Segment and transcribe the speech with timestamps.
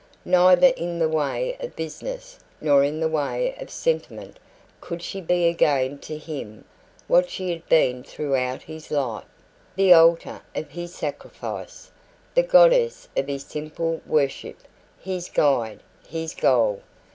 [0.25, 4.39] Neither in the way of business nor in the way of sentiment
[4.79, 6.65] could she be again to him
[7.07, 9.25] what she had been throughout his life
[9.75, 11.91] the altar of his sacrifice,
[12.33, 14.57] the goddess of his simple worship,
[14.99, 16.81] his guide, his goal.